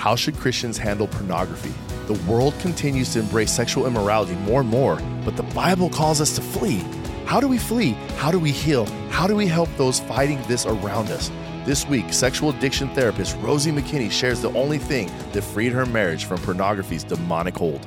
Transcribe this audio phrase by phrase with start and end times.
[0.00, 1.74] How should Christians handle pornography?
[2.06, 6.34] The world continues to embrace sexual immorality more and more, but the Bible calls us
[6.36, 6.82] to flee.
[7.26, 7.90] How do we flee?
[8.16, 8.86] How do we heal?
[9.10, 11.30] How do we help those fighting this around us?
[11.66, 16.24] This week, sexual addiction therapist Rosie Makinney shares the only thing that freed her marriage
[16.24, 17.86] from pornography's demonic hold.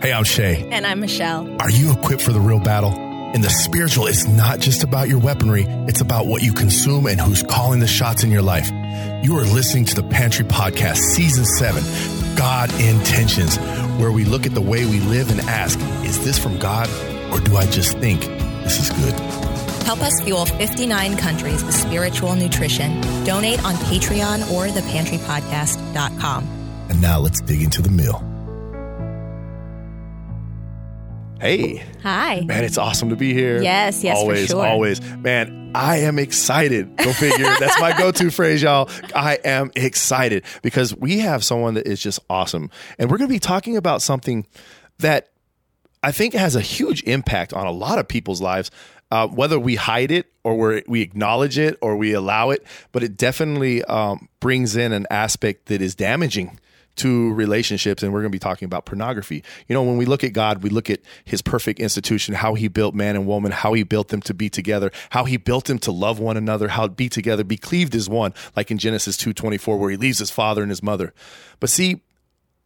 [0.00, 0.66] Hey, I'm Shay.
[0.70, 1.46] And I'm Michelle.
[1.60, 3.09] Are you equipped for the real battle?
[3.32, 7.20] And the spiritual is not just about your weaponry, it's about what you consume and
[7.20, 8.70] who's calling the shots in your life.
[9.24, 11.82] You are listening to the Pantry Podcast, Season 7
[12.36, 13.58] God Intentions,
[13.98, 16.88] where we look at the way we live and ask, is this from God
[17.32, 18.22] or do I just think
[18.64, 19.14] this is good?
[19.84, 23.00] Help us fuel 59 countries with spiritual nutrition.
[23.24, 26.48] Donate on Patreon or thepantrypodcast.com.
[26.88, 28.29] And now let's dig into the meal.
[31.40, 31.82] Hey.
[32.02, 32.42] Hi.
[32.42, 33.62] Man, it's awesome to be here.
[33.62, 34.66] Yes, yes, always, for sure.
[34.66, 35.00] always.
[35.16, 36.94] Man, I am excited.
[36.98, 37.46] Go figure.
[37.58, 38.90] That's my go-to phrase, y'all.
[39.14, 43.34] I am excited because we have someone that is just awesome, and we're going to
[43.34, 44.46] be talking about something
[44.98, 45.30] that
[46.02, 48.70] I think has a huge impact on a lot of people's lives.
[49.10, 53.02] Uh, whether we hide it or we we acknowledge it or we allow it, but
[53.02, 56.60] it definitely um, brings in an aspect that is damaging
[57.00, 59.42] to relationships and we're going to be talking about pornography.
[59.68, 62.68] You know, when we look at God, we look at his perfect institution, how he
[62.68, 65.78] built man and woman, how he built them to be together, how he built them
[65.80, 69.78] to love one another, how be together, be cleaved as one, like in Genesis 2:24
[69.78, 71.14] where he leaves his father and his mother.
[71.58, 72.02] But see,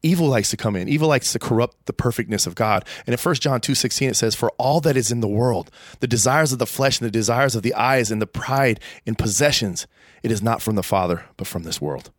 [0.02, 0.88] evil likes to come in.
[0.88, 2.84] Evil likes to corrupt the perfectness of God.
[3.06, 6.08] And in 1 John 2:16 it says for all that is in the world, the
[6.08, 9.86] desires of the flesh and the desires of the eyes and the pride in possessions,
[10.24, 12.10] it is not from the Father, but from this world.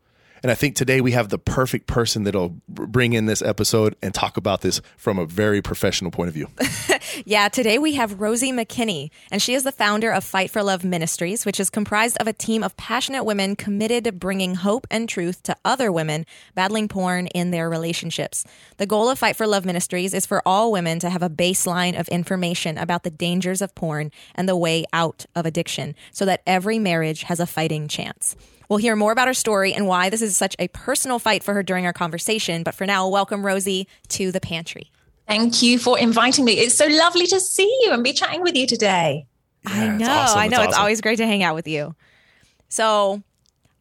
[0.45, 4.13] And I think today we have the perfect person that'll bring in this episode and
[4.13, 6.49] talk about this from a very professional point of view.
[7.25, 10.83] yeah, today we have Rosie Makinney, and she is the founder of Fight for Love
[10.83, 15.09] Ministries, which is comprised of a team of passionate women committed to bringing hope and
[15.09, 18.45] truth to other women battling porn in their relationships.
[18.77, 21.99] The goal of Fight for Love Ministries is for all women to have a baseline
[21.99, 26.43] of information about the dangers of porn and the way out of addiction so that
[26.45, 28.35] every marriage has a fighting chance.
[28.69, 31.53] We'll hear more about her story and why this is such a personal fight for
[31.53, 32.63] her during our conversation.
[32.63, 34.91] But for now, welcome Rosie to the pantry.
[35.27, 36.53] Thank you for inviting me.
[36.53, 39.25] It's so lovely to see you and be chatting with you today.
[39.67, 40.07] Yeah, I know.
[40.07, 40.39] Awesome.
[40.39, 40.61] I know.
[40.61, 41.95] It's, it's always great to hang out with you.
[42.69, 43.23] So,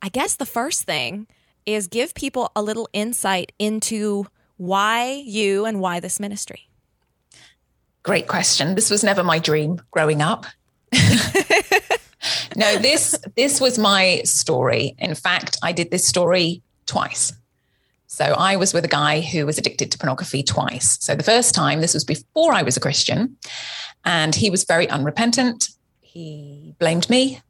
[0.01, 1.27] I guess the first thing
[1.67, 6.69] is give people a little insight into why you and why this ministry.
[8.03, 8.75] Great question.
[8.75, 10.47] This was never my dream growing up.
[12.57, 14.95] no, this this was my story.
[14.99, 17.33] In fact, I did this story twice.
[18.07, 20.99] So I was with a guy who was addicted to pornography twice.
[21.01, 23.37] So the first time, this was before I was a Christian,
[24.05, 25.71] and he was very unrepentant.
[26.01, 27.41] He blamed me.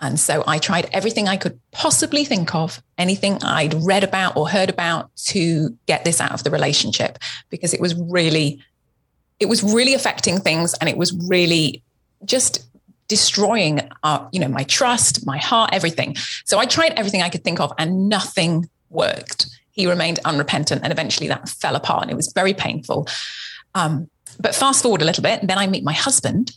[0.00, 4.48] And so I tried everything I could possibly think of, anything I'd read about or
[4.48, 7.18] heard about to get this out of the relationship
[7.50, 8.62] because it was really
[9.40, 11.82] it was really affecting things and it was really
[12.24, 12.68] just
[13.08, 16.16] destroying uh, you know my trust my heart everything.
[16.44, 19.46] So i tried everything i could think of and nothing worked.
[19.70, 23.06] He remained unrepentant and eventually that fell apart and it was very painful.
[23.74, 24.08] Um,
[24.40, 26.56] but fast forward a little bit and then i meet my husband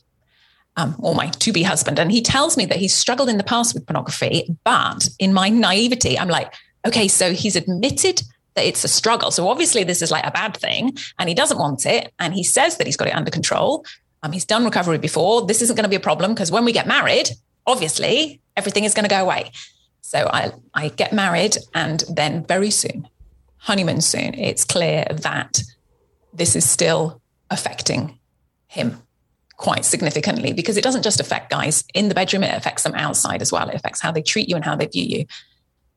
[0.77, 3.43] um, or my to be husband and he tells me that he's struggled in the
[3.43, 6.53] past with pornography but in my naivety i'm like
[6.85, 8.21] okay so he's admitted
[8.55, 9.31] that it's a struggle.
[9.31, 12.43] So obviously this is like a bad thing and he doesn't want it and he
[12.43, 13.85] says that he's got it under control
[14.23, 15.45] um, he's done recovery before.
[15.45, 17.29] This isn't going to be a problem because when we get married,
[17.65, 19.51] obviously everything is going to go away.
[20.01, 23.07] So I, I get married, and then very soon,
[23.57, 25.61] honeymoon soon, it's clear that
[26.33, 28.19] this is still affecting
[28.67, 29.01] him
[29.57, 33.41] quite significantly because it doesn't just affect guys in the bedroom, it affects them outside
[33.41, 33.69] as well.
[33.69, 35.25] It affects how they treat you and how they view you.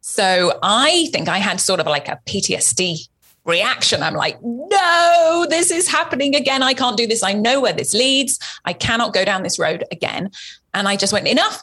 [0.00, 3.08] So I think I had sort of like a PTSD
[3.44, 4.02] reaction.
[4.02, 6.62] I'm like, no, this is happening again.
[6.62, 7.22] I can't do this.
[7.22, 8.38] I know where this leads.
[8.64, 10.30] I cannot go down this road again.
[10.72, 11.62] And I just went, enough,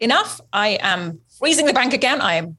[0.00, 0.40] enough.
[0.52, 2.20] I am freezing the bank again.
[2.20, 2.56] I am,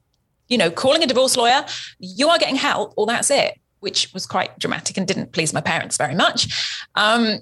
[0.48, 1.64] you know, calling a divorce lawyer.
[1.98, 5.60] You are getting help, or that's it, which was quite dramatic and didn't please my
[5.60, 6.86] parents very much.
[6.94, 7.38] Um,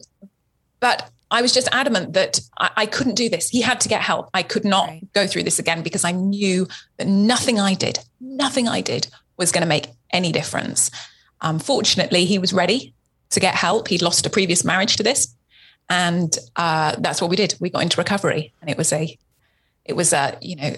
[0.81, 3.51] but I was just adamant that I, I, couldn't do this.
[3.51, 4.31] He had to get help.
[4.33, 5.13] I could not right.
[5.13, 6.67] go through this again because I knew
[6.97, 10.91] that nothing I did, nothing I did was going to make any difference.
[11.41, 12.95] Um, fortunately, he was ready
[13.31, 13.89] to get help.
[13.89, 15.35] He'd lost a previous marriage to this,
[15.89, 17.55] and uh, that's what we did.
[17.61, 19.17] We got into recovery, and it was a,
[19.85, 20.75] it was a, you know,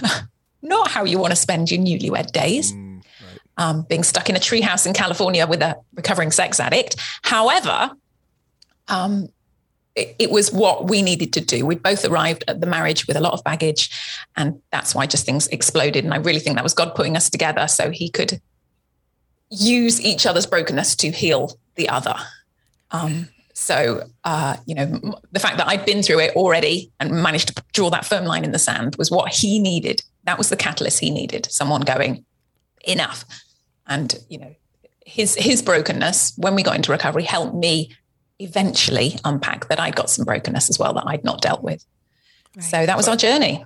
[0.62, 2.72] not how you want to spend your newlywed days.
[2.72, 3.38] Mm, right.
[3.58, 6.96] um, being stuck in a treehouse in California with a recovering sex addict.
[7.22, 7.90] However,
[8.88, 9.28] um,
[9.94, 11.64] it, it was what we needed to do.
[11.66, 13.90] We both arrived at the marriage with a lot of baggage,
[14.36, 16.04] and that's why just things exploded.
[16.04, 18.40] And I really think that was God putting us together so He could
[19.54, 22.14] use each other's brokenness to heal the other.
[22.90, 27.56] Um, so, uh, you know, the fact that I'd been through it already and managed
[27.56, 30.02] to draw that firm line in the sand was what he needed.
[30.24, 31.46] That was the catalyst he needed.
[31.50, 32.24] Someone going,
[32.86, 33.24] enough.
[33.86, 34.54] And, you know,
[35.06, 37.94] his his brokenness when we got into recovery helped me
[38.38, 41.84] eventually unpack that I'd got some brokenness as well that I'd not dealt with.
[42.56, 42.64] Right.
[42.64, 43.64] So that was our journey.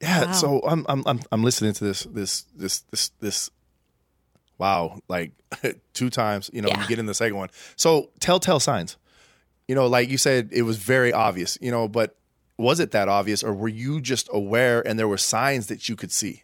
[0.00, 0.26] Yeah.
[0.26, 0.32] Wow.
[0.32, 3.50] So I'm I'm I'm I'm listening to this this this this this
[4.58, 5.32] wow like
[5.94, 6.50] two times.
[6.52, 6.82] You know, yeah.
[6.82, 7.48] you get in the second one.
[7.76, 8.96] So telltale signs
[9.68, 12.16] you know, like you said, it was very obvious, you know, but
[12.56, 15.94] was it that obvious or were you just aware and there were signs that you
[15.94, 16.42] could see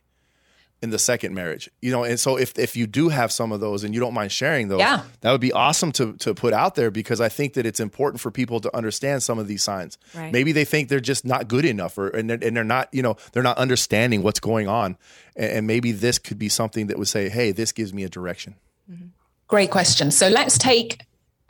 [0.82, 1.71] in the second marriage?
[1.81, 4.15] You know, and so if if you do have some of those and you don't
[4.15, 5.03] mind sharing those, yeah.
[5.21, 8.21] that would be awesome to to put out there because I think that it's important
[8.21, 9.99] for people to understand some of these signs.
[10.15, 10.32] Right.
[10.32, 13.03] Maybe they think they're just not good enough or and they're, and they're not, you
[13.03, 14.97] know, they're not understanding what's going on.
[15.37, 18.09] And, and, maybe this could be something that would say, "Hey, this gives me a
[18.09, 18.55] direction."
[18.91, 19.06] Mm-hmm.
[19.49, 20.11] Great question.
[20.11, 21.00] So let's take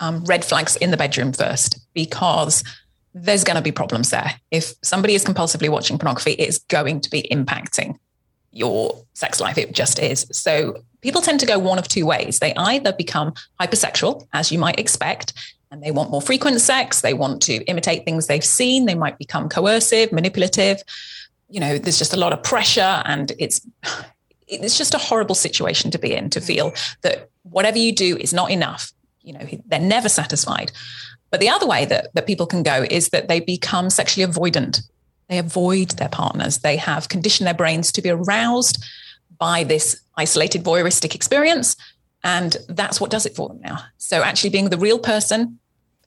[0.00, 2.65] um, red flags in the bedroom first because
[3.15, 4.32] there's going to be problems there.
[4.50, 7.97] If somebody is compulsively watching pornography, it's going to be impacting
[8.55, 9.59] your sex life.
[9.59, 10.27] It just is.
[10.33, 12.39] So people tend to go one of two ways.
[12.39, 15.33] They either become hypersexual, as you might expect,
[15.71, 17.01] and they want more frequent sex.
[17.01, 18.87] They want to imitate things they've seen.
[18.87, 20.83] They might become coercive, manipulative.
[21.51, 23.61] You know, there's just a lot of pressure, and it's
[24.47, 26.73] it's just a horrible situation to be in to feel
[27.03, 28.93] that whatever you do is not enough
[29.23, 30.71] you know they're never satisfied
[31.31, 34.83] but the other way that, that people can go is that they become sexually avoidant
[35.29, 38.82] they avoid their partners they have conditioned their brains to be aroused
[39.38, 41.76] by this isolated voyeuristic experience
[42.23, 45.59] and that's what does it for them now so actually being the real person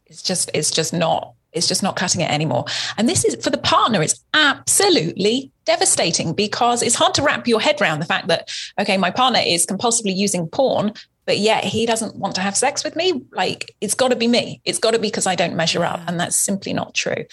[0.08, 2.66] is just is just not it's just not cutting it anymore
[2.98, 7.60] and this is for the partner it's absolutely devastating because it's hard to wrap your
[7.60, 8.50] head around the fact that
[8.80, 10.94] okay my partner is compulsively using porn
[11.28, 13.22] but yet he doesn't want to have sex with me.
[13.34, 14.62] Like it's got to be me.
[14.64, 16.00] It's got to be because I don't measure up.
[16.08, 17.26] And that's simply not true.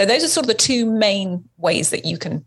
[0.00, 2.46] So those are sort of the two main ways that you can,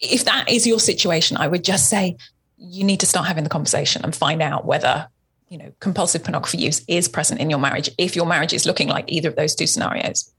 [0.00, 2.16] if that is your situation, I would just say
[2.56, 5.08] you need to start having the conversation and find out whether,
[5.48, 8.86] you know, compulsive pornography use is present in your marriage if your marriage is looking
[8.86, 10.32] like either of those two scenarios.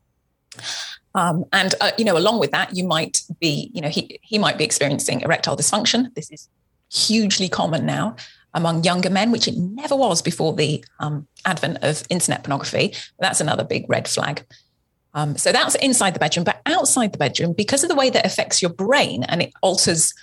[1.14, 4.38] Um, and uh, you know, along with that, you might be, you know, he he
[4.38, 6.16] might be experiencing erectile dysfunction.
[6.16, 6.48] This is
[6.90, 8.16] hugely common now
[8.54, 12.94] among younger men, which it never was before the um, advent of internet pornography.
[13.20, 14.46] That's another big red flag.
[15.14, 18.26] Um, so that's inside the bedroom, but outside the bedroom, because of the way that
[18.26, 20.14] affects your brain and it alters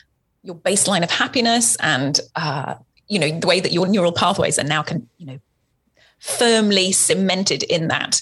[0.43, 2.75] your baseline of happiness and uh,
[3.09, 5.39] you know the way that your neural pathways are now can you know
[6.19, 8.21] firmly cemented in that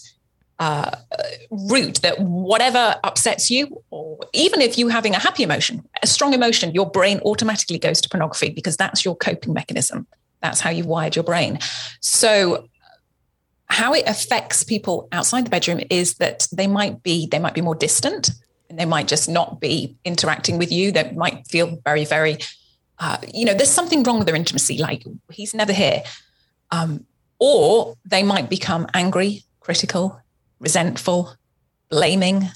[0.59, 0.97] uh,
[1.51, 6.35] root that whatever upsets you, or even if you're having a happy emotion, a strong
[6.35, 10.07] emotion, your brain automatically goes to pornography because that's your coping mechanism.
[10.41, 11.59] That's how you wired your brain.
[12.01, 12.69] So,
[13.73, 17.63] how it affects people outside the bedroom is that they might be they might be
[17.63, 18.31] more distant
[18.69, 20.93] and they might just not be interacting with you.
[20.93, 22.39] They might feel very very,
[22.99, 24.77] uh, you know, there's something wrong with their intimacy.
[24.79, 26.03] Like he's never here.
[26.71, 27.07] Um,
[27.39, 30.21] or they might become angry, critical,
[30.61, 31.35] resentful,
[31.89, 32.49] blaming.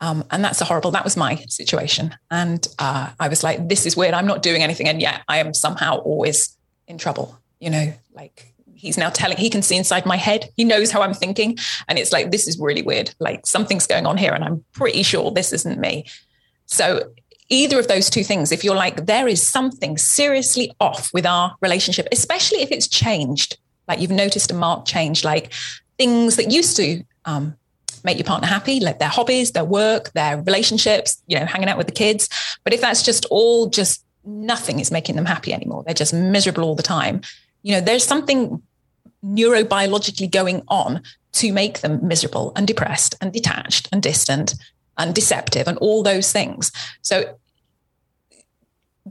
[0.00, 2.16] Um, and that's a horrible, that was my situation.
[2.30, 4.14] And uh, I was like, this is weird.
[4.14, 4.88] I'm not doing anything.
[4.88, 6.56] And yet I am somehow always
[6.88, 8.51] in trouble, you know, like
[8.82, 10.50] he's now telling, he can see inside my head.
[10.56, 11.56] He knows how I'm thinking.
[11.88, 13.14] And it's like, this is really weird.
[13.20, 14.32] Like something's going on here.
[14.32, 16.04] And I'm pretty sure this isn't me.
[16.66, 17.12] So
[17.48, 21.54] either of those two things, if you're like, there is something seriously off with our
[21.62, 25.52] relationship, especially if it's changed, like you've noticed a marked change, like
[25.96, 27.54] things that used to um,
[28.02, 31.78] make your partner happy, like their hobbies, their work, their relationships, you know, hanging out
[31.78, 32.28] with the kids.
[32.64, 36.64] But if that's just all just nothing is making them happy anymore, they're just miserable
[36.64, 37.20] all the time.
[37.62, 38.60] You know, there's something
[39.24, 44.54] neurobiologically going on to make them miserable and depressed and detached and distant
[44.98, 46.70] and deceptive and all those things.
[47.00, 47.38] So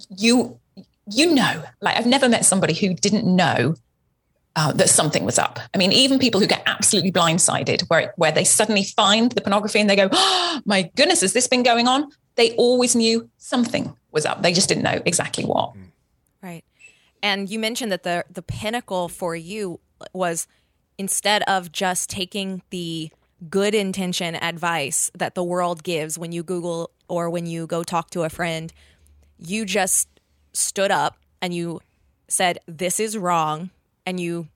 [0.10, 0.60] you
[1.12, 3.76] you know, like I've never met somebody who didn't know
[4.56, 5.60] uh, that something was up.
[5.74, 9.80] I mean, even people who get absolutely blindsided, where where they suddenly find the pornography
[9.80, 13.96] and they go, "Oh my goodness, has this been going on?" They always knew something
[14.12, 14.42] was up.
[14.42, 15.74] They just didn't know exactly what.
[15.74, 15.92] Mm.
[16.42, 16.64] Right.
[17.24, 19.80] And you mentioned that the the pinnacle for you
[20.14, 20.48] was
[20.98, 23.12] instead of just taking the
[23.50, 28.10] good intention advice that the world gives when you Google or when you go talk
[28.12, 28.72] to a friend,
[29.38, 30.08] you just
[30.54, 31.82] stood up and you
[32.28, 33.70] said, "This is wrong."
[34.04, 34.48] and you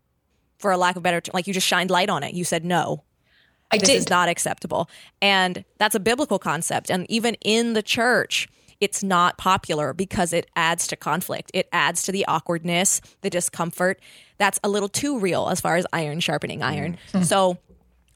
[0.57, 3.03] for a lack of better like you just shined light on it you said no
[3.71, 3.97] I this did.
[3.97, 4.89] is not acceptable.
[5.21, 6.89] And that's a biblical concept.
[6.89, 8.47] And even in the church,
[8.81, 11.51] it's not popular because it adds to conflict.
[11.53, 13.99] It adds to the awkwardness, the discomfort.
[14.37, 16.97] That's a little too real as far as iron sharpening iron.
[17.23, 17.57] So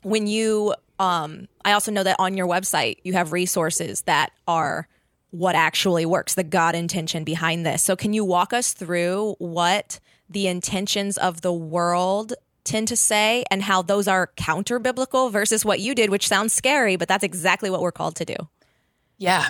[0.03, 4.87] when you um I also know that on your website you have resources that are
[5.31, 7.83] what actually works, the God intention behind this.
[7.83, 9.99] So can you walk us through what
[10.29, 15.65] the intentions of the world tend to say and how those are counter biblical versus
[15.65, 18.35] what you did, which sounds scary, but that's exactly what we're called to do.
[19.17, 19.49] Yeah,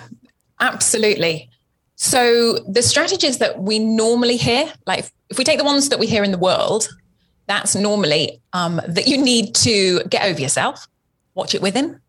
[0.60, 1.50] absolutely.
[1.96, 6.06] So the strategies that we normally hear, like if, we take the ones that we
[6.06, 6.88] hear in the world,
[7.46, 10.88] that's normally um, that you need to get over yourself,
[11.34, 12.00] watch it with him,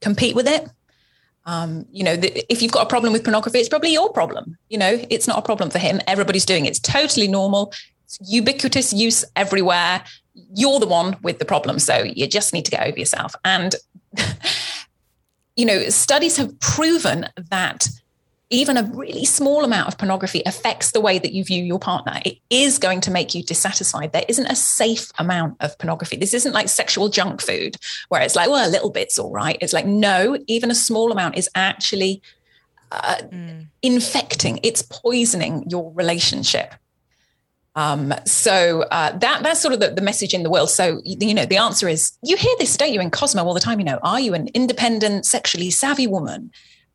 [0.00, 0.68] compete with it.
[1.46, 4.56] Um, you know, the, if you've got a problem with pornography, it's probably your problem.
[4.68, 6.00] You know, it's not a problem for him.
[6.06, 6.68] Everybody's doing it.
[6.68, 7.72] It's totally normal.
[8.04, 10.04] It's ubiquitous use everywhere.
[10.54, 11.80] You're the one with the problem.
[11.80, 13.34] So you just need to get over yourself.
[13.44, 13.74] And,
[15.56, 17.88] you know, studies have proven that
[18.50, 22.20] even a really small amount of pornography affects the way that you view your partner.
[22.24, 24.12] It is going to make you dissatisfied.
[24.12, 26.16] There isn't a safe amount of pornography.
[26.16, 27.76] This isn't like sexual junk food
[28.08, 29.56] where it's like, well, a little bit's all right.
[29.60, 32.22] It's like, no, even a small amount is actually
[32.90, 33.66] uh, mm.
[33.82, 36.74] infecting, it's poisoning your relationship.
[37.76, 40.70] Um, so uh, that that's sort of the, the, message in the world.
[40.70, 43.60] So you know, the answer is you hear this, don't you, in Cosmo all the
[43.60, 43.78] time?
[43.78, 46.50] You know, are you an independent, sexually savvy woman?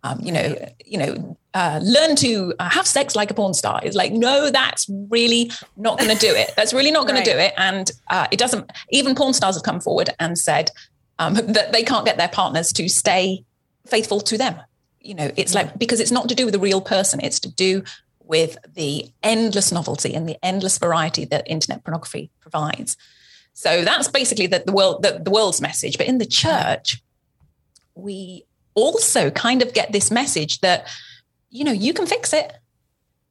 [0.05, 3.79] Um, you know, you know, uh, learn to uh, have sex like a porn star.
[3.81, 6.53] It's like, no, that's really not going to do it.
[6.55, 7.25] That's really not going right.
[7.25, 7.53] to do it.
[7.57, 8.71] And uh, it doesn't.
[8.91, 10.69] Even porn stars have come forward and said
[11.17, 13.43] um, that they can't get their partners to stay
[13.87, 14.61] faithful to them.
[15.01, 17.19] You know, it's like because it's not to do with the real person.
[17.19, 17.83] It's to do
[18.19, 22.95] with the endless novelty and the endless variety that internet pornography provides.
[23.53, 25.97] So that's basically the, the world the, the world's message.
[25.97, 27.01] But in the church,
[27.95, 28.45] we
[28.75, 30.87] also kind of get this message that,
[31.49, 32.53] you know, you can fix it.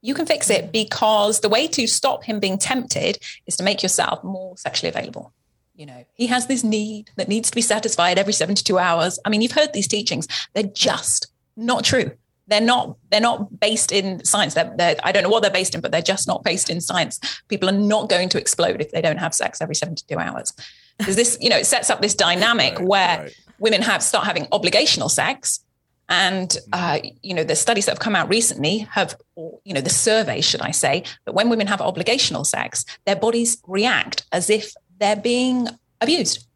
[0.01, 3.83] You can fix it because the way to stop him being tempted is to make
[3.83, 5.33] yourself more sexually available.
[5.75, 9.19] You know, he has this need that needs to be satisfied every 72 hours.
[9.25, 12.13] I mean, you've heard these teachings, they're just not true.
[12.47, 12.99] They're not.
[13.11, 14.53] They're not based in science.
[14.53, 16.83] They're, they're, I don't know what they're based in, but they're just not based in
[16.83, 17.19] science.
[17.49, 20.53] People are not going to explode if they don't have sex every seventy-two hours.
[20.99, 24.27] Because this, you know, it sets up this dynamic right, where right women have start
[24.27, 25.61] having obligational sex.
[26.09, 29.81] And uh, you know the studies that have come out recently have or, you know
[29.81, 34.51] the survey should i say that when women have obligational sex their bodies react as
[34.51, 35.69] if they're being
[36.01, 36.47] abused.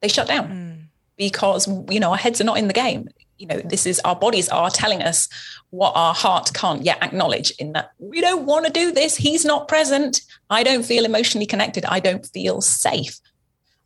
[0.00, 0.48] They shut down.
[0.48, 0.76] Mm.
[1.16, 3.08] because you know our heads are not in the game.
[3.38, 5.28] You know this is our bodies are telling us
[5.70, 9.16] what our heart can't yet acknowledge in that we don't want to do this.
[9.16, 10.22] He's not present.
[10.48, 11.84] I don't feel emotionally connected.
[11.84, 13.18] I don't feel safe.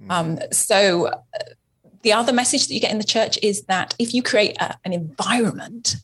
[0.02, 0.10] Mm.
[0.10, 1.18] um, so uh,
[2.04, 4.76] the other message that you get in the church is that if you create a,
[4.84, 5.96] an environment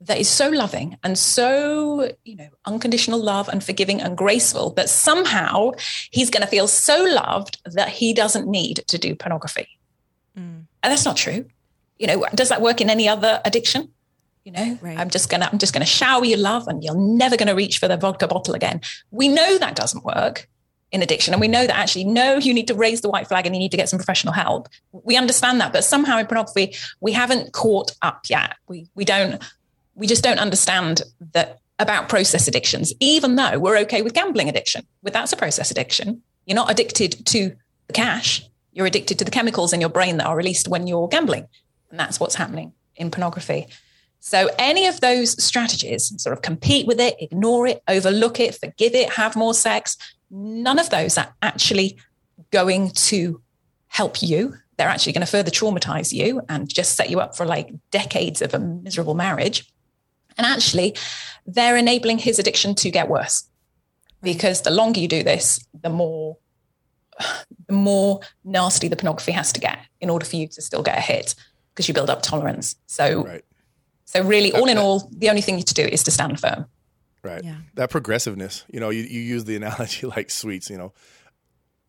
[0.00, 4.88] that is so loving and so you know unconditional love and forgiving and graceful that
[4.88, 5.70] somehow
[6.10, 9.68] he's going to feel so loved that he doesn't need to do pornography.
[10.36, 10.64] Mm.
[10.82, 11.44] and that's not true.
[11.98, 13.90] You know does that work in any other addiction?
[14.44, 14.98] You know right.
[14.98, 17.86] i'm just gonna i'm just gonna shower you love and you're never gonna reach for
[17.86, 18.80] the vodka bottle again.
[19.10, 20.48] We know that doesn't work
[20.92, 21.32] in addiction.
[21.32, 23.58] And we know that actually, no, you need to raise the white flag and you
[23.58, 24.68] need to get some professional help.
[24.92, 28.56] We understand that, but somehow in pornography, we haven't caught up yet.
[28.68, 29.42] We we don't
[29.94, 34.86] we just don't understand that about process addictions, even though we're okay with gambling addiction.
[35.02, 36.22] With that's a process addiction.
[36.46, 37.56] You're not addicted to
[37.86, 41.08] the cash, you're addicted to the chemicals in your brain that are released when you're
[41.08, 41.48] gambling.
[41.90, 43.68] And that's what's happening in pornography.
[44.20, 48.94] So, any of those strategies, sort of compete with it, ignore it, overlook it, forgive
[48.94, 49.96] it, have more sex,
[50.32, 51.98] none of those are actually
[52.50, 53.40] going to
[53.88, 54.54] help you.
[54.76, 58.42] They're actually going to further traumatize you and just set you up for like decades
[58.42, 59.70] of a miserable marriage.
[60.38, 60.96] And actually,
[61.46, 63.44] they're enabling his addiction to get worse
[64.22, 66.38] because the longer you do this, the more
[67.66, 70.96] the more nasty the pornography has to get in order for you to still get
[70.96, 71.34] a hit
[71.74, 72.76] because you build up tolerance.
[72.86, 73.44] So, right.
[74.06, 76.66] so really, all in all, the only thing you to do is to stand firm.
[77.22, 77.44] Right.
[77.44, 77.56] Yeah.
[77.74, 78.64] That progressiveness.
[78.72, 80.92] You know, you, you use the analogy like sweets, you know.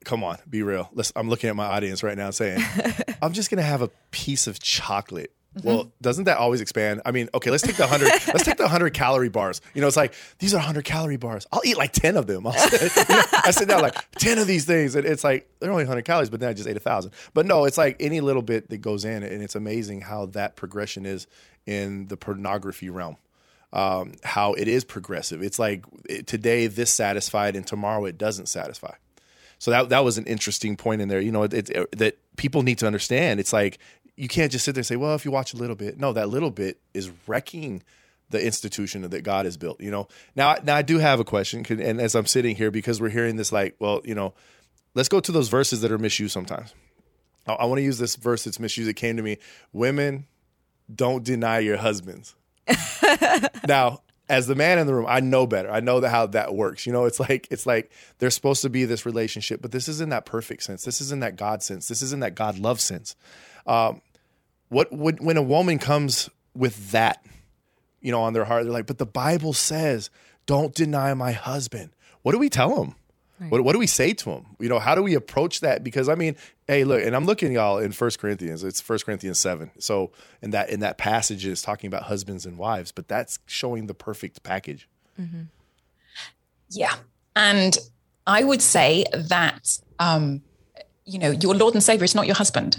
[0.05, 0.89] Come on, be real.
[0.93, 2.61] Let's I'm looking at my audience right now saying,
[3.21, 5.33] I'm just gonna have a piece of chocolate.
[5.55, 5.67] Mm-hmm.
[5.67, 7.01] Well, doesn't that always expand?
[7.05, 8.07] I mean, okay, let's take the hundred.
[8.27, 9.61] let's take the hundred calorie bars.
[9.73, 11.45] You know, it's like these are hundred calorie bars.
[11.51, 12.45] I'll eat like ten of them.
[12.51, 15.71] Sit, you know, I sit down like ten of these things, and it's like they're
[15.71, 17.13] only hundred calories, but then I just ate a thousand.
[17.33, 20.55] But no, it's like any little bit that goes in, and it's amazing how that
[20.55, 21.27] progression is
[21.65, 23.17] in the pornography realm
[23.73, 25.41] um, how it is progressive.
[25.41, 28.93] It's like it, today this satisfied and tomorrow it doesn't satisfy.
[29.57, 31.19] So that that was an interesting point in there.
[31.19, 33.39] You know, it, it, that people need to understand.
[33.39, 33.79] It's like
[34.15, 36.13] you can't just sit there and say, "Well, if you watch a little bit." No,
[36.13, 37.81] that little bit is wrecking
[38.29, 39.81] the institution that God has built.
[39.81, 40.07] You know.
[40.35, 43.37] Now, now I do have a question, and as I'm sitting here, because we're hearing
[43.37, 44.33] this, like, well, you know,
[44.93, 46.73] let's go to those verses that are misused sometimes.
[47.47, 48.89] I, I want to use this verse that's misused.
[48.89, 49.37] It came to me:
[49.71, 50.27] "Women,
[50.93, 52.35] don't deny your husbands."
[53.67, 55.69] now, as the man in the room, I know better.
[55.69, 56.85] I know that how that works.
[56.85, 60.09] You know, it's like it's like there's supposed to be this relationship, but this isn't
[60.09, 60.83] that perfect sense.
[60.83, 61.87] This isn't that God sense.
[61.87, 63.15] This isn't that God love sense.
[63.67, 64.01] Um,
[64.69, 67.25] what would when a woman comes with that,
[68.01, 70.09] you know, on their heart, they're like, but the Bible says,
[70.45, 71.91] don't deny my husband.
[72.21, 72.95] What do we tell them?
[73.39, 73.51] Right.
[73.51, 74.55] What, what do we say to them?
[74.59, 75.83] You know, how do we approach that?
[75.83, 76.35] Because I mean,
[76.73, 78.63] hey, look, and I'm looking y'all in First Corinthians.
[78.63, 79.69] It's First Corinthians seven.
[79.77, 80.11] So
[80.41, 83.93] in that in that passage is talking about husbands and wives, but that's showing the
[83.93, 84.89] perfect package.
[85.19, 85.43] Mm-hmm.
[86.71, 86.95] Yeah,
[87.35, 87.77] and
[88.25, 90.41] I would say that um,
[91.05, 92.77] you know your Lord and Savior is not your husband.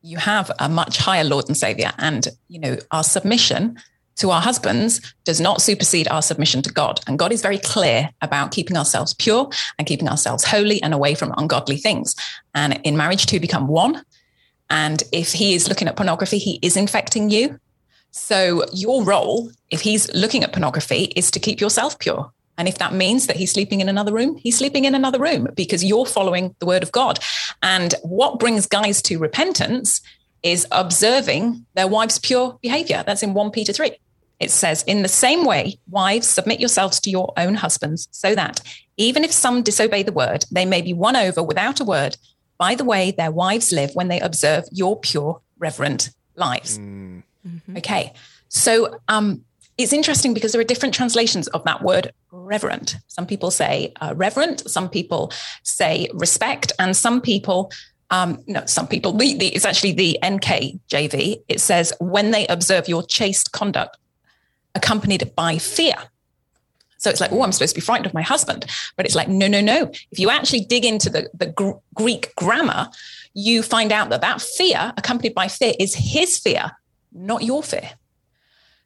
[0.00, 3.78] You have a much higher Lord and Savior, and you know our submission
[4.16, 7.00] to our husbands does not supersede our submission to God.
[7.06, 11.14] And God is very clear about keeping ourselves pure and keeping ourselves holy and away
[11.14, 12.14] from ungodly things.
[12.54, 14.02] And in marriage, two become one.
[14.70, 17.58] And if he is looking at pornography, he is infecting you.
[18.10, 22.30] So your role, if he's looking at pornography, is to keep yourself pure.
[22.56, 25.48] And if that means that he's sleeping in another room, he's sleeping in another room
[25.56, 27.18] because you're following the word of God.
[27.62, 30.00] And what brings guys to repentance
[30.44, 33.02] is observing their wife's pure behavior.
[33.04, 33.96] That's in 1 Peter 3.
[34.44, 38.60] It says, In the same way, wives, submit yourselves to your own husbands, so that
[38.96, 42.16] even if some disobey the word, they may be won over without a word
[42.58, 46.78] by the way their wives live when they observe your pure, reverent lives.
[46.78, 47.22] Mm.
[47.46, 47.76] Mm-hmm.
[47.78, 48.12] Okay.
[48.48, 49.44] So um,
[49.76, 52.96] it's interesting because there are different translations of that word reverent.
[53.08, 55.32] Some people say uh, reverent, some people
[55.62, 57.72] say respect, and some people
[58.10, 61.42] um, no, some people, the, the, it's actually the NKJV.
[61.48, 63.96] It says, when they observe your chaste conduct
[64.74, 65.94] accompanied by fear.
[66.98, 68.64] So it's like, oh, I'm supposed to be frightened of my husband.
[68.96, 69.90] But it's like, no, no, no.
[70.10, 72.88] If you actually dig into the, the Gr- Greek grammar,
[73.34, 76.72] you find out that that fear, accompanied by fear, is his fear,
[77.12, 77.90] not your fear.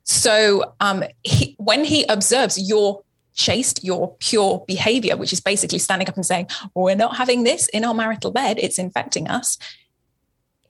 [0.02, 3.02] So um, he, when he observes your
[3.34, 7.68] chaste, your pure behavior, which is basically standing up and saying, we're not having this
[7.68, 9.58] in our marital bed, it's infecting us,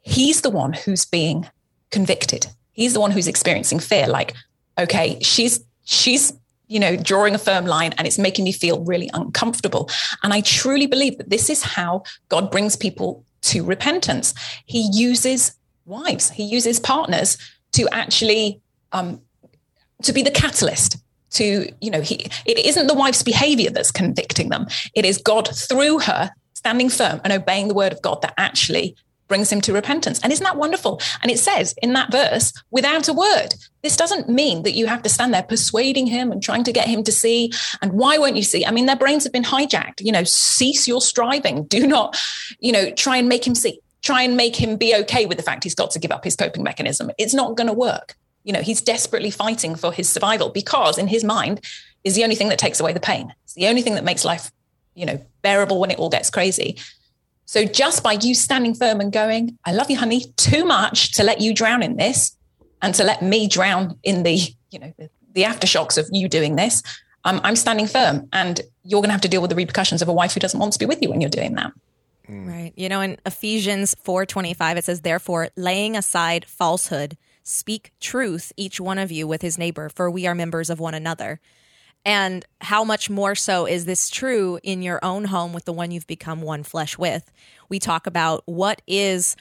[0.03, 1.49] he's the one who's being
[1.91, 2.49] convicted.
[2.73, 4.07] He's the one who's experiencing fear.
[4.07, 4.35] Like,
[4.79, 6.33] okay, she's she's
[6.69, 9.91] you know drawing a firm line and it's making me feel really uncomfortable.
[10.23, 14.35] And i truly believe that this is how god brings people to repentance.
[14.67, 17.39] He uses wives he uses partners
[17.73, 18.61] to actually
[18.93, 19.21] um,
[20.03, 20.99] to be the catalyst
[21.31, 24.67] to you know he it isn't the wife's behavior that's convicting them.
[24.95, 28.97] It is god through her standing firm and obeying the word of god that actually
[29.29, 30.19] brings him to repentance.
[30.23, 31.01] And isn't that wonderful?
[31.23, 33.55] And it says in that verse, without a word.
[33.83, 36.89] This doesn't mean that you have to stand there persuading him and trying to get
[36.89, 37.53] him to see.
[37.81, 38.67] And why won't you see?
[38.67, 40.01] I mean, their brains have been hijacked.
[40.01, 41.65] You know, cease your striving.
[41.65, 42.19] Do not,
[42.59, 43.81] you know, try and make him see.
[44.03, 46.35] Try and make him be okay with the fact he's got to give up his
[46.35, 47.11] coping mechanism.
[47.19, 48.17] It's not going to work.
[48.45, 51.65] You know, he's desperately fighting for his survival because in his mind
[52.05, 53.35] is the only thing that takes away the pain.
[53.45, 54.51] It's the only thing that makes life,
[54.95, 56.79] you know, bearable when it all gets crazy.
[57.49, 61.25] So just by you standing firm and going, I love you, honey, too much to
[61.25, 62.37] let you drown in this
[62.83, 64.39] and to let me drown in the,
[64.71, 66.83] you know, the, the aftershocks of you doing this,
[67.25, 68.29] um, I'm standing firm.
[68.35, 70.61] And you're going to have to deal with the repercussions of a wife who doesn't
[70.61, 71.73] want to be with you when you're doing that.
[72.29, 72.47] Mm.
[72.47, 72.73] Right.
[72.77, 78.99] You know, in Ephesians 4:25 it says therefore laying aside falsehood speak truth each one
[78.99, 81.41] of you with his neighbor for we are members of one another.
[82.05, 85.91] And how much more so is this true in your own home with the one
[85.91, 87.31] you've become one flesh with?
[87.69, 89.37] We talk about what is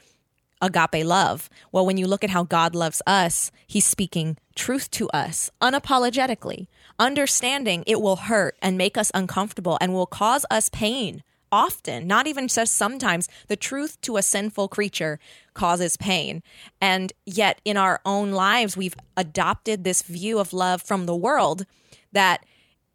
[0.61, 1.49] agape love.
[1.71, 6.67] Well, when you look at how God loves us, he's speaking truth to us unapologetically,
[6.99, 11.23] understanding it will hurt and make us uncomfortable and will cause us pain.
[11.49, 15.17] Often, not even just sometimes, the truth to a sinful creature
[15.53, 16.43] causes pain.
[16.81, 21.65] And yet, in our own lives, we've adopted this view of love from the world
[22.11, 22.45] that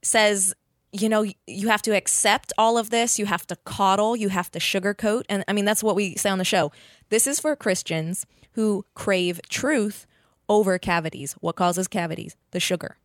[0.02, 0.54] says
[0.92, 4.50] you know you have to accept all of this you have to coddle you have
[4.50, 6.70] to sugarcoat and i mean that's what we say on the show.
[7.08, 10.06] This is for christians who crave truth
[10.48, 11.32] over cavities.
[11.40, 12.36] What causes cavities?
[12.50, 12.96] The sugar.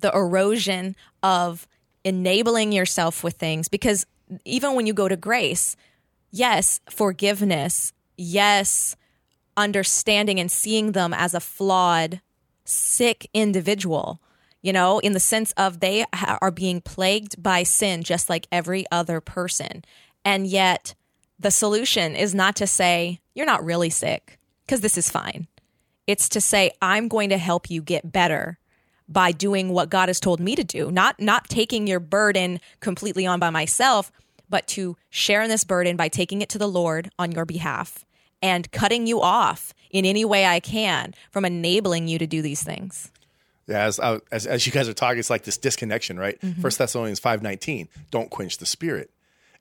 [0.00, 1.68] The erosion of
[2.04, 4.04] enabling yourself with things because
[4.44, 5.76] even when you go to grace
[6.32, 8.96] yes forgiveness yes
[9.56, 12.20] understanding and seeing them as a flawed
[12.64, 14.20] sick individual
[14.62, 16.04] you know, in the sense of they
[16.40, 19.84] are being plagued by sin just like every other person.
[20.24, 20.94] And yet,
[21.38, 25.48] the solution is not to say, you're not really sick because this is fine.
[26.06, 28.58] It's to say, I'm going to help you get better
[29.08, 33.26] by doing what God has told me to do, not not taking your burden completely
[33.26, 34.10] on by myself,
[34.48, 38.04] but to share in this burden by taking it to the Lord on your behalf
[38.40, 42.62] and cutting you off in any way I can from enabling you to do these
[42.62, 43.11] things.
[43.72, 46.38] Yeah, as, uh, as, as you guys are talking, it's like this disconnection, right?
[46.60, 47.88] First Thessalonians five nineteen.
[48.10, 49.10] Don't quench the spirit.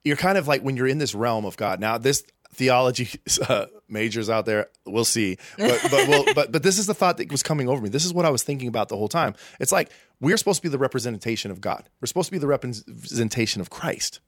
[0.03, 1.79] You're kind of like when you're in this realm of God.
[1.79, 3.07] Now, this theology
[3.47, 5.37] uh, majors out there, we'll see.
[5.57, 7.87] But but, we'll, but but this is the thought that was coming over me.
[7.87, 9.33] This is what I was thinking about the whole time.
[9.61, 11.87] It's like we're supposed to be the representation of God.
[12.01, 14.19] We're supposed to be the representation of Christ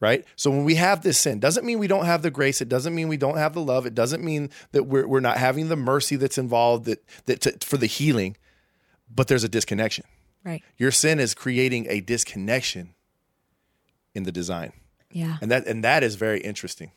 [0.00, 0.24] right?
[0.36, 2.60] So when we have this sin, doesn't mean we don't have the grace.
[2.60, 3.86] It doesn't mean we don't have the love.
[3.86, 7.66] It doesn't mean that we're, we're not having the mercy that's involved that, that to,
[7.66, 8.36] for the healing,
[9.14, 10.04] but there's a disconnection.
[10.44, 10.62] Right.
[10.76, 12.94] Your sin is creating a disconnection
[14.14, 14.72] in the design.
[15.10, 15.38] Yeah.
[15.40, 16.92] And that, and that is very interesting.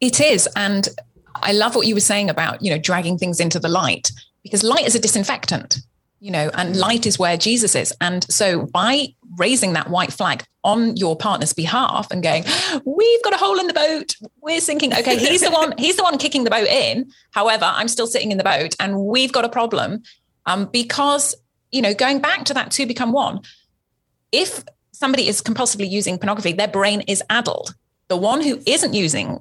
[0.00, 0.48] It is.
[0.56, 0.88] And
[1.34, 4.10] I love what you were saying about, you know, dragging things into the light
[4.42, 5.78] because light is a disinfectant,
[6.20, 7.92] you know, and light is where Jesus is.
[8.00, 12.44] And so by raising that white flag on your partner's behalf and going,
[12.84, 14.14] we've got a hole in the boat.
[14.40, 14.92] We're sinking.
[14.92, 17.10] Okay, he's the one, he's the one kicking the boat in.
[17.32, 20.02] However, I'm still sitting in the boat and we've got a problem.
[20.46, 21.34] Um, because,
[21.76, 23.40] you know, going back to that two become one,
[24.32, 27.74] if somebody is compulsively using pornography, their brain is addled.
[28.08, 29.40] The one who isn't using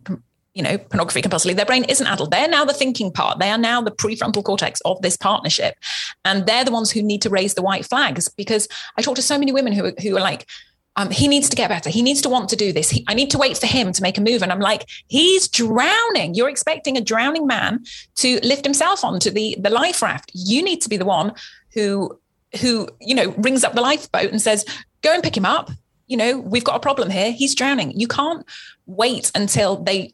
[0.54, 2.32] you know, pornography compulsively, their brain isn't addled.
[2.32, 3.40] They're now the thinking part.
[3.40, 5.76] They are now the prefrontal cortex of this partnership.
[6.24, 9.22] And they're the ones who need to raise the white flags because I talk to
[9.22, 10.48] so many women who, who are like,
[10.96, 11.90] um, he needs to get better.
[11.90, 12.90] He needs to want to do this.
[12.90, 14.42] He, I need to wait for him to make a move.
[14.42, 16.36] And I'm like, he's drowning.
[16.36, 17.84] You're expecting a drowning man
[18.16, 20.32] to lift himself onto the, the life raft.
[20.34, 21.34] You need to be the one
[21.74, 22.18] who,
[22.62, 24.66] who, you know, rings up the lifeboat and says,
[25.02, 25.72] go and pick him up.
[26.08, 27.32] You know, we've got a problem here.
[27.32, 27.98] He's drowning.
[28.00, 28.46] You can't
[28.86, 30.14] wait until they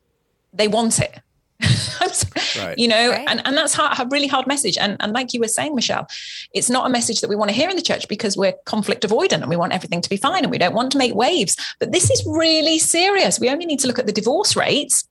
[0.54, 1.19] they want it.
[2.58, 2.77] right.
[2.77, 3.25] You know, right.
[3.30, 4.77] and, and that's hard, a really hard message.
[4.77, 6.08] And, and like you were saying, Michelle,
[6.54, 9.04] it's not a message that we want to hear in the church because we're conflict
[9.04, 11.56] avoidant and we want everything to be fine and we don't want to make waves.
[11.80, 13.39] But this is really serious.
[13.39, 15.08] We only need to look at the divorce rates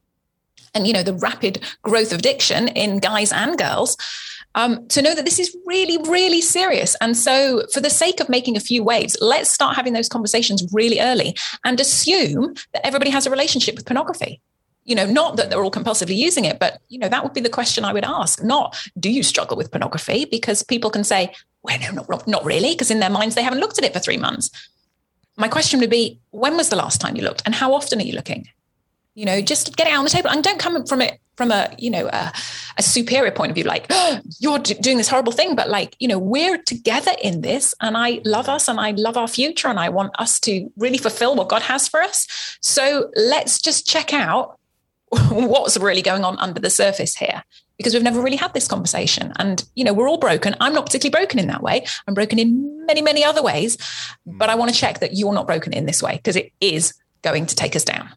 [0.75, 3.97] and, you know, the rapid growth of addiction in guys and girls.
[4.57, 6.97] Um, to know that this is really, really serious.
[7.01, 10.67] And so, for the sake of making a few waves, let's start having those conversations
[10.73, 14.41] really early and assume that everybody has a relationship with pornography.
[14.85, 17.41] You know not that they're all compulsively using it but you know that would be
[17.41, 18.43] the question i would ask.
[18.43, 20.25] Not do you struggle with pornography?
[20.25, 21.33] Because people can say
[21.63, 24.01] well no not, not really because in their minds they haven't looked at it for
[24.01, 24.51] three months.
[25.37, 28.05] My question would be when was the last time you looked and how often are
[28.05, 28.49] you looking?
[29.15, 31.51] You know just get it out on the table and don't come from it from
[31.51, 32.31] a you know a,
[32.77, 35.97] a superior point of view like oh, you're d- doing this horrible thing but like
[35.99, 39.69] you know we're together in this and i love us and i love our future
[39.69, 42.27] and i want us to really fulfill what god has for us.
[42.61, 44.59] So let's just check out
[45.31, 47.43] what's really going on under the surface here
[47.79, 49.33] because we've never really had this conversation.
[49.37, 50.55] And you know we're all broken.
[50.61, 51.87] I'm not particularly broken in that way.
[52.07, 54.39] I'm broken in many many other ways mm.
[54.39, 56.93] but i want to check that you're not broken in this way because it is
[57.23, 58.11] going to take us down.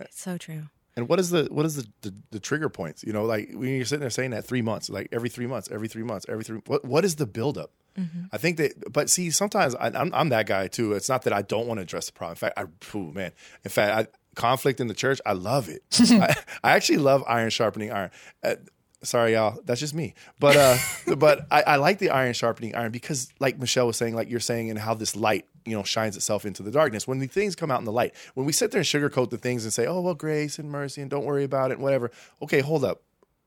[0.00, 0.64] It's so true
[0.98, 3.70] and what is the what is the, the, the trigger points you know like when
[3.76, 6.44] you're sitting there saying that three months like every three months every three months every
[6.44, 8.26] three what, what is the buildup Mm-hmm.
[8.32, 10.92] I think that, but see, sometimes I, am I'm, I'm that guy too.
[10.92, 12.32] It's not that I don't want to address the problem.
[12.32, 12.64] In fact, I,
[12.96, 13.32] oh man,
[13.64, 15.82] in fact, I, conflict in the church, I love it.
[16.12, 18.10] I, I, actually love iron sharpening iron.
[18.42, 18.54] Uh,
[19.02, 20.14] sorry, y'all, that's just me.
[20.38, 20.76] But uh,
[21.16, 24.40] but I, I, like the iron sharpening iron because, like Michelle was saying, like you're
[24.40, 27.06] saying, and how this light, you know, shines itself into the darkness.
[27.06, 29.38] When the things come out in the light, when we sit there and sugarcoat the
[29.38, 32.10] things and say, oh well, grace and mercy, and don't worry about it, and whatever.
[32.42, 33.02] Okay, hold up.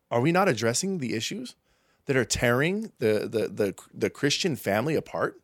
[0.10, 1.56] Are we not addressing the issues
[2.06, 5.38] that are tearing the the the, the Christian family apart?